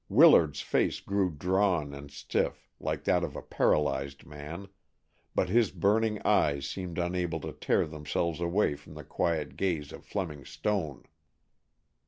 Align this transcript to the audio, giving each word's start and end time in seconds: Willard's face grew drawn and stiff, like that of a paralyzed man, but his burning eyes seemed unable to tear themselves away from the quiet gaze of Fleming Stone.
Willard's 0.09 0.61
face 0.61 0.99
grew 0.99 1.29
drawn 1.29 1.93
and 1.93 2.09
stiff, 2.09 2.67
like 2.79 3.03
that 3.03 3.23
of 3.23 3.35
a 3.35 3.41
paralyzed 3.43 4.25
man, 4.25 4.67
but 5.35 5.47
his 5.47 5.69
burning 5.69 6.19
eyes 6.25 6.67
seemed 6.67 6.97
unable 6.97 7.39
to 7.41 7.51
tear 7.53 7.85
themselves 7.85 8.39
away 8.41 8.73
from 8.73 8.95
the 8.95 9.03
quiet 9.03 9.55
gaze 9.55 9.91
of 9.91 10.03
Fleming 10.03 10.43
Stone. 10.43 11.03